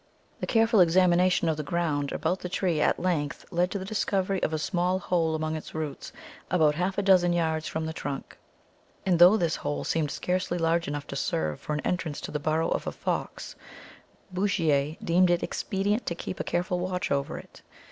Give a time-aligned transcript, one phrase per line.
[0.39, 4.41] The careful examination of the ground about the tree at length led to the discovery
[4.41, 6.11] of a small hole among its roots,
[6.49, 8.39] about half a dozen yards from the trunk,
[9.05, 12.39] and though this hole seemed scarcely large enough to serve for an entrance to the
[12.39, 13.55] burrow of a fox,
[14.33, 17.61] Bouchier deemed it expedient to keep a careful watch over it.